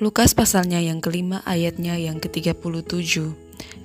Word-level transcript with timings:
Lukas 0.00 0.32
pasalnya 0.32 0.80
yang 0.80 1.04
kelima 1.04 1.44
ayatnya 1.44 1.92
yang 2.00 2.24
ke-37. 2.24 3.36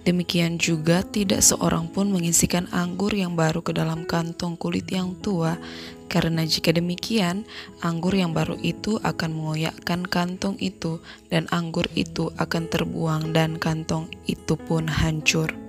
Demikian 0.08 0.56
juga 0.56 1.04
tidak 1.04 1.44
seorang 1.44 1.92
pun 1.92 2.08
mengisikan 2.08 2.72
anggur 2.72 3.12
yang 3.12 3.36
baru 3.36 3.60
ke 3.60 3.76
dalam 3.76 4.08
kantong 4.08 4.56
kulit 4.56 4.88
yang 4.88 5.12
tua, 5.20 5.60
karena 6.08 6.48
jika 6.48 6.72
demikian, 6.72 7.44
anggur 7.84 8.16
yang 8.16 8.32
baru 8.32 8.56
itu 8.64 8.96
akan 9.04 9.36
mengoyakkan 9.36 10.08
kantong 10.08 10.56
itu, 10.64 11.04
dan 11.28 11.52
anggur 11.52 11.92
itu 12.00 12.32
akan 12.40 12.72
terbuang, 12.72 13.36
dan 13.36 13.60
kantong 13.60 14.08
itu 14.24 14.56
pun 14.56 14.88
hancur. 14.88 15.65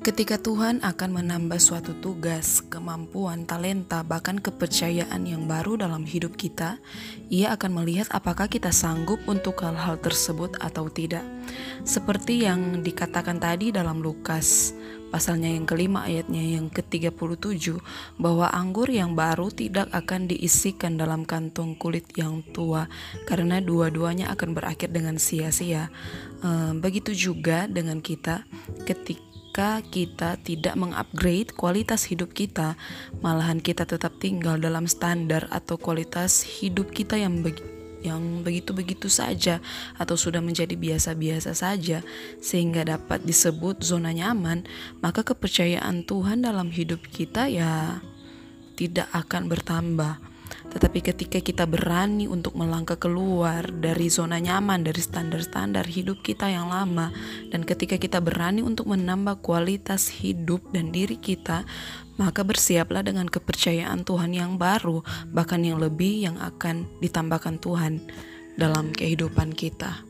Ketika 0.00 0.40
Tuhan 0.40 0.80
akan 0.80 1.10
menambah 1.12 1.60
suatu 1.60 1.92
tugas, 2.00 2.64
kemampuan, 2.72 3.44
talenta, 3.44 4.00
bahkan 4.00 4.40
kepercayaan 4.40 5.28
yang 5.28 5.44
baru 5.44 5.76
dalam 5.76 6.08
hidup 6.08 6.40
kita, 6.40 6.80
Ia 7.28 7.52
akan 7.56 7.80
melihat 7.80 8.08
apakah 8.12 8.48
kita 8.48 8.72
sanggup 8.72 9.20
untuk 9.24 9.60
hal-hal 9.60 10.00
tersebut 10.00 10.56
atau 10.56 10.88
tidak. 10.88 11.24
Seperti 11.84 12.48
yang 12.48 12.80
dikatakan 12.80 13.40
tadi 13.40 13.72
dalam 13.72 14.04
Lukas, 14.04 14.76
pasalnya 15.12 15.52
yang 15.52 15.64
kelima 15.64 16.04
ayatnya 16.04 16.44
yang 16.44 16.68
ke-37, 16.68 17.80
bahwa 18.16 18.52
anggur 18.52 18.88
yang 18.88 19.16
baru 19.16 19.48
tidak 19.48 19.88
akan 19.96 20.28
diisikan 20.28 20.96
dalam 20.96 21.24
kantong 21.24 21.76
kulit 21.76 22.08
yang 22.20 22.44
tua, 22.52 22.88
karena 23.24 23.60
dua-duanya 23.64 24.28
akan 24.32 24.52
berakhir 24.52 24.92
dengan 24.92 25.16
sia-sia. 25.16 25.88
Ehm, 26.40 26.80
begitu 26.80 27.12
juga 27.12 27.68
dengan 27.68 28.00
kita 28.00 28.48
ketika 28.88 29.29
jika 29.50 29.82
kita 29.82 30.38
tidak 30.46 30.78
mengupgrade 30.78 31.50
kualitas 31.58 32.06
hidup 32.06 32.30
kita, 32.30 32.78
malahan 33.18 33.58
kita 33.58 33.82
tetap 33.82 34.14
tinggal 34.22 34.62
dalam 34.62 34.86
standar 34.86 35.50
atau 35.50 35.74
kualitas 35.74 36.46
hidup 36.46 36.94
kita 36.94 37.18
yang 37.18 37.42
yang 37.98 38.46
begitu-begitu 38.46 39.10
saja 39.10 39.58
atau 39.98 40.14
sudah 40.14 40.38
menjadi 40.38 40.78
biasa-biasa 40.78 41.58
saja 41.58 42.06
sehingga 42.38 42.86
dapat 42.86 43.26
disebut 43.26 43.82
zona 43.82 44.14
nyaman, 44.14 44.70
maka 45.02 45.26
kepercayaan 45.26 46.06
Tuhan 46.06 46.46
dalam 46.46 46.70
hidup 46.70 47.02
kita 47.10 47.50
ya 47.50 47.98
tidak 48.78 49.10
akan 49.10 49.50
bertambah. 49.50 50.29
Tetapi 50.70 50.98
ketika 51.02 51.38
kita 51.42 51.66
berani 51.66 52.30
untuk 52.30 52.54
melangkah 52.54 52.94
keluar 52.94 53.66
dari 53.66 54.06
zona 54.06 54.38
nyaman, 54.38 54.86
dari 54.86 55.02
standar-standar 55.02 55.82
hidup 55.82 56.22
kita 56.22 56.46
yang 56.46 56.70
lama, 56.70 57.10
dan 57.50 57.66
ketika 57.66 57.98
kita 57.98 58.22
berani 58.22 58.62
untuk 58.62 58.86
menambah 58.86 59.42
kualitas 59.42 60.06
hidup 60.10 60.62
dan 60.70 60.94
diri 60.94 61.18
kita, 61.18 61.66
maka 62.22 62.46
bersiaplah 62.46 63.02
dengan 63.02 63.26
kepercayaan 63.26 64.06
Tuhan 64.06 64.30
yang 64.30 64.60
baru, 64.60 65.02
bahkan 65.34 65.64
yang 65.66 65.82
lebih 65.82 66.30
yang 66.30 66.36
akan 66.38 66.86
ditambahkan 67.02 67.58
Tuhan 67.58 68.04
dalam 68.54 68.94
kehidupan 68.94 69.56
kita. 69.56 70.06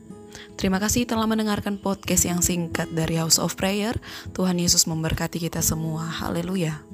Terima 0.59 0.77
kasih 0.77 1.09
telah 1.09 1.25
mendengarkan 1.25 1.81
podcast 1.81 2.29
yang 2.29 2.43
singkat 2.43 2.85
dari 2.93 3.17
House 3.17 3.41
of 3.41 3.57
Prayer. 3.57 3.97
Tuhan 4.37 4.61
Yesus 4.61 4.85
memberkati 4.85 5.41
kita 5.41 5.63
semua. 5.63 6.05
Haleluya. 6.05 6.90